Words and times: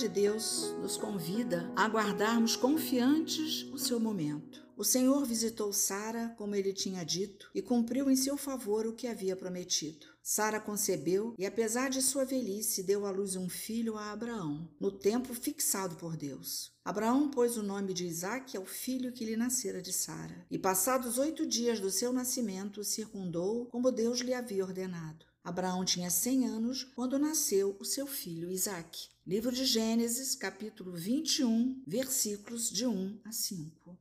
de 0.00 0.08
Deus 0.08 0.74
nos 0.80 0.96
convida 0.96 1.70
a 1.76 1.84
aguardarmos 1.84 2.56
confiantes 2.56 3.64
o 3.64 3.76
seu 3.76 4.00
momento. 4.00 4.66
O 4.74 4.82
Senhor 4.82 5.26
visitou 5.26 5.74
Sara, 5.74 6.34
como 6.38 6.54
ele 6.54 6.72
tinha 6.72 7.04
dito, 7.04 7.50
e 7.54 7.60
cumpriu 7.60 8.10
em 8.10 8.16
seu 8.16 8.38
favor 8.38 8.86
o 8.86 8.94
que 8.94 9.06
havia 9.06 9.36
prometido. 9.36 10.06
Sara 10.22 10.58
concebeu 10.58 11.34
e, 11.36 11.44
apesar 11.44 11.90
de 11.90 12.00
sua 12.00 12.24
velhice, 12.24 12.82
deu 12.82 13.04
à 13.04 13.10
luz 13.10 13.36
um 13.36 13.46
filho 13.46 13.98
a 13.98 14.10
Abraão, 14.10 14.70
no 14.80 14.90
tempo 14.90 15.34
fixado 15.34 15.96
por 15.96 16.16
Deus. 16.16 16.72
Abraão 16.82 17.28
pôs 17.28 17.58
o 17.58 17.62
nome 17.62 17.92
de 17.92 18.06
Isaque 18.06 18.56
ao 18.56 18.64
filho 18.64 19.12
que 19.12 19.26
lhe 19.26 19.36
nascera 19.36 19.82
de 19.82 19.92
Sara, 19.92 20.46
e 20.50 20.58
passados 20.58 21.18
oito 21.18 21.44
dias 21.44 21.78
do 21.78 21.90
seu 21.90 22.10
nascimento, 22.10 22.82
circundou 22.82 23.66
como 23.66 23.92
Deus 23.92 24.20
lhe 24.20 24.32
havia 24.32 24.64
ordenado. 24.64 25.29
Abraão 25.42 25.84
tinha 25.84 26.10
cem 26.10 26.46
anos 26.46 26.84
quando 26.84 27.18
nasceu 27.18 27.76
o 27.80 27.84
seu 27.84 28.06
filho 28.06 28.50
Isaque. 28.50 29.08
Livro 29.26 29.50
de 29.50 29.64
Gênesis, 29.64 30.34
capítulo 30.34 30.92
21, 30.92 31.82
versículos 31.86 32.70
de 32.70 32.86
1 32.86 33.20
a 33.24 33.32
5. 33.32 33.98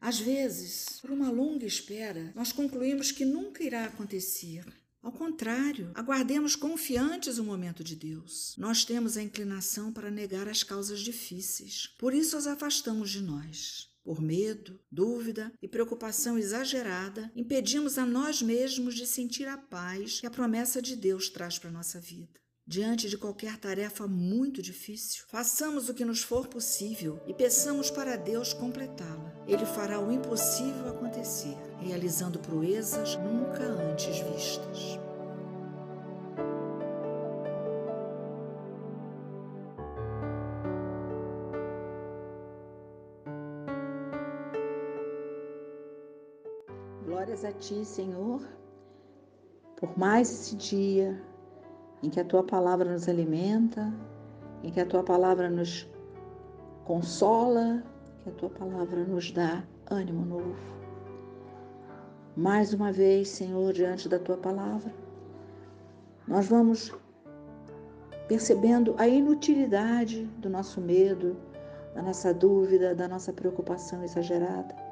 Às 0.00 0.18
vezes, 0.18 0.98
por 1.00 1.10
uma 1.10 1.30
longa 1.30 1.66
espera, 1.66 2.32
nós 2.34 2.52
concluímos 2.52 3.12
que 3.12 3.24
nunca 3.24 3.62
irá 3.62 3.84
acontecer. 3.84 4.64
Ao 5.02 5.12
contrário, 5.12 5.90
aguardemos 5.94 6.56
confiantes 6.56 7.38
o 7.38 7.44
momento 7.44 7.84
de 7.84 7.94
Deus. 7.94 8.54
Nós 8.56 8.84
temos 8.84 9.16
a 9.16 9.22
inclinação 9.22 9.92
para 9.92 10.10
negar 10.10 10.48
as 10.48 10.62
causas 10.62 11.00
difíceis, 11.00 11.86
por 11.98 12.14
isso 12.14 12.36
as 12.36 12.46
afastamos 12.46 13.10
de 13.10 13.20
nós. 13.20 13.88
Por 14.08 14.22
medo, 14.22 14.80
dúvida 14.90 15.52
e 15.60 15.68
preocupação 15.68 16.38
exagerada, 16.38 17.30
impedimos 17.36 17.98
a 17.98 18.06
nós 18.06 18.40
mesmos 18.40 18.94
de 18.94 19.06
sentir 19.06 19.46
a 19.46 19.58
paz 19.58 20.20
que 20.20 20.26
a 20.26 20.30
promessa 20.30 20.80
de 20.80 20.96
Deus 20.96 21.28
traz 21.28 21.58
para 21.58 21.70
nossa 21.70 22.00
vida. 22.00 22.40
Diante 22.66 23.06
de 23.06 23.18
qualquer 23.18 23.58
tarefa 23.58 24.06
muito 24.08 24.62
difícil, 24.62 25.24
façamos 25.28 25.90
o 25.90 25.94
que 25.94 26.06
nos 26.06 26.22
for 26.22 26.48
possível 26.48 27.20
e 27.26 27.34
peçamos 27.34 27.90
para 27.90 28.16
Deus 28.16 28.54
completá-la. 28.54 29.44
Ele 29.46 29.66
fará 29.66 30.00
o 30.00 30.10
impossível 30.10 30.88
acontecer, 30.88 31.54
realizando 31.78 32.38
proezas 32.38 33.14
nunca 33.16 33.62
antes 33.62 34.20
vistas. 34.20 35.07
Glórias 47.08 47.42
a 47.42 47.50
Ti, 47.52 47.86
Senhor, 47.86 48.42
por 49.80 49.98
mais 49.98 50.30
esse 50.30 50.54
dia 50.56 51.18
em 52.02 52.10
que 52.10 52.20
a 52.20 52.24
tua 52.24 52.42
palavra 52.42 52.92
nos 52.92 53.08
alimenta, 53.08 53.90
em 54.62 54.70
que 54.70 54.78
a 54.78 54.84
tua 54.84 55.02
palavra 55.02 55.48
nos 55.48 55.88
consola, 56.84 57.82
que 58.22 58.28
a 58.28 58.32
tua 58.32 58.50
palavra 58.50 59.04
nos 59.04 59.32
dá 59.32 59.64
ânimo 59.90 60.26
novo. 60.26 60.54
Mais 62.36 62.74
uma 62.74 62.92
vez, 62.92 63.30
Senhor, 63.30 63.72
diante 63.72 64.06
da 64.06 64.18
tua 64.18 64.36
palavra, 64.36 64.92
nós 66.26 66.46
vamos 66.46 66.94
percebendo 68.28 68.94
a 68.98 69.08
inutilidade 69.08 70.26
do 70.36 70.50
nosso 70.50 70.78
medo, 70.78 71.38
da 71.94 72.02
nossa 72.02 72.34
dúvida, 72.34 72.94
da 72.94 73.08
nossa 73.08 73.32
preocupação 73.32 74.04
exagerada. 74.04 74.87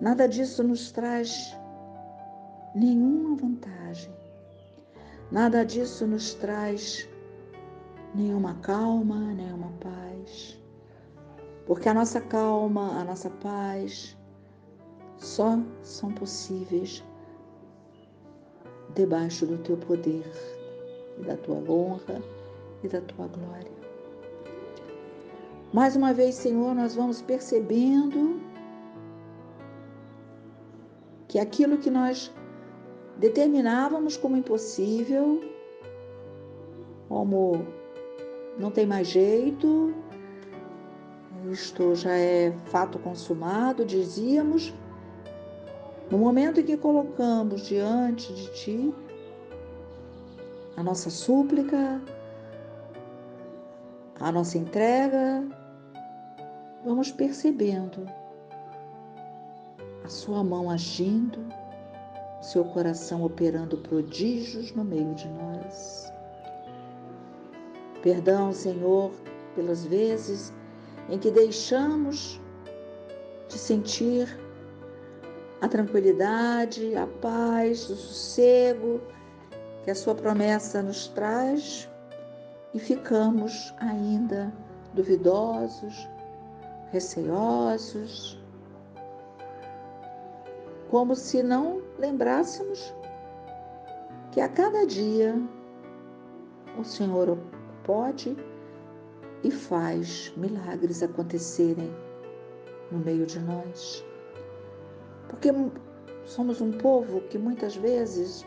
Nada 0.00 0.28
disso 0.28 0.62
nos 0.62 0.90
traz 0.92 1.56
nenhuma 2.74 3.36
vantagem 3.36 4.16
Nada 5.30 5.64
disso 5.64 6.06
nos 6.06 6.34
traz 6.34 7.08
nenhuma 8.14 8.54
calma, 8.62 9.18
nenhuma 9.34 9.72
paz. 9.80 10.56
Porque 11.66 11.88
a 11.88 11.94
nossa 11.94 12.20
calma, 12.20 13.00
a 13.00 13.04
nossa 13.04 13.28
paz 13.28 14.16
só 15.18 15.58
são 15.82 16.12
possíveis 16.12 17.02
debaixo 18.94 19.46
do 19.46 19.58
teu 19.58 19.76
poder 19.76 20.30
e 21.18 21.24
da 21.24 21.36
tua 21.36 21.56
honra 21.56 22.22
e 22.84 22.88
da 22.88 23.00
tua 23.00 23.26
glória. 23.26 23.72
Mais 25.72 25.96
uma 25.96 26.14
vez, 26.14 26.36
Senhor, 26.36 26.72
nós 26.72 26.94
vamos 26.94 27.20
percebendo 27.20 28.40
que 31.28 31.38
aquilo 31.38 31.78
que 31.78 31.90
nós 31.90 32.32
determinávamos 33.18 34.16
como 34.16 34.36
impossível, 34.36 35.42
como 37.08 37.66
não 38.58 38.70
tem 38.70 38.86
mais 38.86 39.08
jeito, 39.08 39.94
isto 41.50 41.94
já 41.94 42.12
é 42.12 42.52
fato 42.66 42.98
consumado, 42.98 43.84
dizíamos, 43.84 44.74
no 46.10 46.18
momento 46.18 46.60
em 46.60 46.64
que 46.64 46.76
colocamos 46.76 47.66
diante 47.66 48.32
de 48.32 48.52
Ti 48.52 48.94
a 50.76 50.82
nossa 50.82 51.08
súplica, 51.08 52.00
a 54.20 54.30
nossa 54.30 54.58
entrega, 54.58 55.44
vamos 56.84 57.10
percebendo 57.10 58.06
a 60.06 60.08
Sua 60.08 60.44
mão 60.44 60.70
agindo 60.70 61.44
seu 62.40 62.64
coração 62.66 63.24
operando 63.24 63.76
prodígios 63.78 64.72
no 64.72 64.84
meio 64.84 65.12
de 65.16 65.26
nós. 65.28 66.12
Perdão, 68.04 68.52
Senhor, 68.52 69.10
pelas 69.56 69.84
vezes 69.84 70.54
em 71.08 71.18
que 71.18 71.28
deixamos 71.28 72.40
de 73.48 73.58
sentir 73.58 74.38
a 75.60 75.66
tranquilidade, 75.66 76.94
a 76.94 77.08
paz, 77.20 77.90
o 77.90 77.96
sossego 77.96 79.00
que 79.82 79.90
a 79.90 79.94
Sua 79.96 80.14
promessa 80.14 80.82
nos 80.82 81.08
traz 81.08 81.90
e 82.72 82.78
ficamos 82.78 83.74
ainda 83.80 84.52
duvidosos, 84.94 86.08
receosos, 86.92 88.38
como 90.90 91.14
se 91.14 91.42
não 91.42 91.82
lembrássemos 91.98 92.94
que 94.32 94.40
a 94.40 94.48
cada 94.48 94.86
dia 94.86 95.34
o 96.78 96.84
Senhor 96.84 97.38
pode 97.84 98.36
e 99.42 99.50
faz 99.50 100.32
milagres 100.36 101.02
acontecerem 101.02 101.90
no 102.90 102.98
meio 102.98 103.26
de 103.26 103.38
nós. 103.40 104.04
Porque 105.28 105.50
somos 106.24 106.60
um 106.60 106.72
povo 106.72 107.20
que 107.22 107.38
muitas 107.38 107.76
vezes 107.76 108.44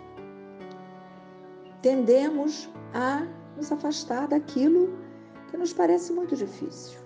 tendemos 1.82 2.70
a 2.94 3.26
nos 3.58 3.72
afastar 3.72 4.28
daquilo 4.28 4.98
que 5.50 5.58
nos 5.58 5.74
parece 5.74 6.14
muito 6.14 6.36
difícil. 6.36 7.00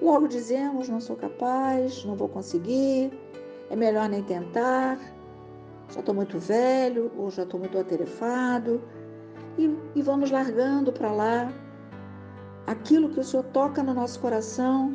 Logo 0.00 0.28
dizemos: 0.28 0.88
não 0.88 1.00
sou 1.00 1.16
capaz, 1.16 2.04
não 2.04 2.14
vou 2.14 2.28
conseguir, 2.28 3.12
é 3.70 3.76
melhor 3.76 4.08
nem 4.08 4.22
tentar, 4.22 4.98
já 5.92 6.00
estou 6.00 6.14
muito 6.14 6.38
velho 6.38 7.10
ou 7.16 7.30
já 7.30 7.44
estou 7.44 7.58
muito 7.58 7.78
atarefado. 7.78 8.82
E, 9.56 9.76
e 9.94 10.02
vamos 10.02 10.30
largando 10.30 10.92
para 10.92 11.10
lá 11.10 11.52
aquilo 12.66 13.10
que 13.10 13.20
o 13.20 13.24
Senhor 13.24 13.44
toca 13.46 13.82
no 13.82 13.94
nosso 13.94 14.20
coração. 14.20 14.92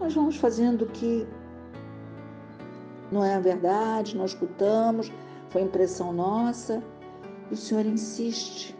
Nós 0.00 0.14
vamos 0.14 0.36
fazendo 0.36 0.86
que 0.86 1.26
não 3.10 3.22
é 3.22 3.34
a 3.34 3.40
verdade, 3.40 4.16
nós 4.16 4.32
escutamos, 4.32 5.12
foi 5.50 5.62
impressão 5.62 6.12
nossa. 6.12 6.82
E 7.50 7.54
o 7.54 7.56
Senhor 7.56 7.84
insiste, 7.84 8.74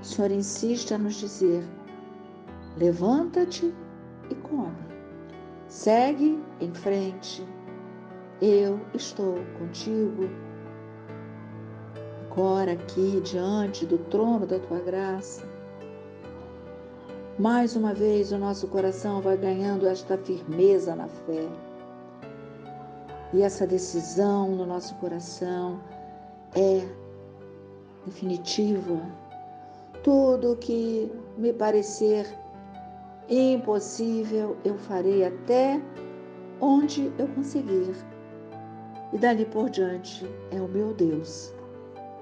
o 0.00 0.04
Senhor 0.04 0.30
insiste 0.30 0.94
a 0.94 0.98
nos 0.98 1.14
dizer: 1.14 1.64
levanta-te 2.76 3.74
e 4.30 4.34
come, 4.36 4.76
segue 5.68 6.40
em 6.60 6.72
frente 6.72 7.44
eu 8.40 8.80
estou 8.94 9.38
contigo. 9.58 10.28
Agora, 12.30 12.72
aqui 12.72 13.20
diante 13.22 13.86
do 13.86 13.96
trono 13.96 14.46
da 14.46 14.58
tua 14.58 14.80
graça, 14.80 15.42
mais 17.38 17.76
uma 17.76 17.94
vez 17.94 18.32
o 18.32 18.38
nosso 18.38 18.68
coração 18.68 19.22
vai 19.22 19.36
ganhando 19.36 19.86
esta 19.86 20.18
firmeza 20.18 20.94
na 20.94 21.08
fé. 21.08 21.48
E 23.32 23.42
essa 23.42 23.66
decisão 23.66 24.54
no 24.54 24.66
nosso 24.66 24.94
coração 24.96 25.80
é 26.54 26.86
definitiva. 28.04 29.00
Tudo 30.02 30.56
que 30.56 31.10
me 31.36 31.52
parecer 31.52 32.26
impossível, 33.28 34.56
eu 34.64 34.78
farei 34.78 35.24
até 35.24 35.80
onde 36.60 37.12
eu 37.18 37.26
conseguir 37.28 37.94
e 39.12 39.18
dali 39.18 39.44
por 39.44 39.70
diante 39.70 40.28
é 40.50 40.60
o 40.60 40.68
meu 40.68 40.92
Deus 40.92 41.52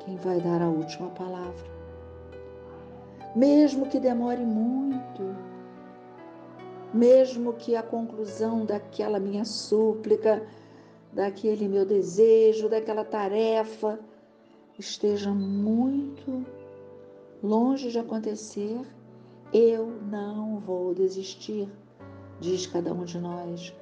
quem 0.04 0.16
vai 0.16 0.40
dar 0.40 0.60
a 0.60 0.68
última 0.68 1.08
palavra. 1.10 1.72
mesmo 3.34 3.88
que 3.88 3.98
demore 3.98 4.44
muito, 4.44 5.34
mesmo 6.92 7.54
que 7.54 7.74
a 7.74 7.82
conclusão 7.82 8.64
daquela 8.64 9.18
minha 9.18 9.44
súplica, 9.44 10.46
daquele 11.12 11.66
meu 11.66 11.84
desejo, 11.84 12.68
daquela 12.68 13.04
tarefa 13.04 13.98
esteja 14.78 15.32
muito 15.32 16.44
longe 17.42 17.90
de 17.90 17.98
acontecer, 17.98 18.80
eu 19.52 19.86
não 20.10 20.58
vou 20.60 20.94
desistir, 20.94 21.68
diz 22.40 22.66
cada 22.66 22.92
um 22.92 23.04
de 23.04 23.18
nós. 23.18 23.74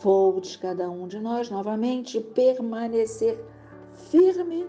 Vou, 0.00 0.40
diz 0.40 0.56
cada 0.56 0.90
um 0.90 1.06
de 1.06 1.18
nós, 1.20 1.50
novamente 1.50 2.20
permanecer 2.20 3.38
firme 3.94 4.66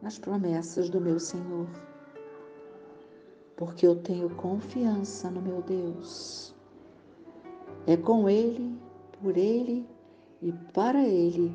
nas 0.00 0.18
promessas 0.18 0.88
do 0.88 1.00
meu 1.00 1.18
Senhor, 1.18 1.66
porque 3.56 3.86
eu 3.86 3.96
tenho 3.96 4.30
confiança 4.30 5.30
no 5.30 5.40
meu 5.40 5.62
Deus. 5.62 6.54
É 7.86 7.96
com 7.96 8.28
Ele, 8.28 8.76
por 9.20 9.36
Ele 9.36 9.86
e 10.40 10.52
para 10.72 11.02
Ele 11.02 11.54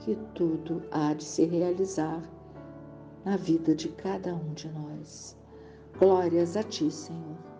que 0.00 0.16
tudo 0.34 0.82
há 0.90 1.14
de 1.14 1.24
se 1.24 1.44
realizar 1.44 2.22
na 3.24 3.36
vida 3.36 3.74
de 3.74 3.88
cada 3.88 4.34
um 4.34 4.52
de 4.52 4.68
nós. 4.68 5.36
Glórias 5.98 6.56
a 6.56 6.62
Ti, 6.62 6.90
Senhor. 6.90 7.51